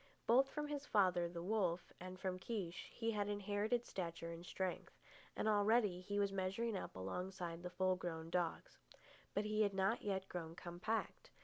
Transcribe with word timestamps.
Both 0.25 0.49
from 0.49 0.67
his 0.67 0.87
father, 0.87 1.29
the 1.29 1.43
wolf, 1.43 1.91
and 1.99 2.19
from 2.19 2.39
Kiche, 2.39 2.87
he 2.91 3.11
had 3.11 3.27
inherited 3.27 3.85
stature 3.85 4.31
and 4.31 4.43
strength, 4.43 4.97
and 5.37 5.47
already 5.47 6.01
he 6.01 6.17
was 6.17 6.31
measuring 6.31 6.75
up 6.75 6.95
alongside 6.95 7.61
the 7.61 7.69
full 7.69 7.95
grown 7.95 8.31
dogs. 8.31 8.79
But 9.35 9.45
he 9.45 9.61
had 9.61 9.75
not 9.75 10.01
yet 10.01 10.27
grown 10.27 10.55
compact. 10.55 11.29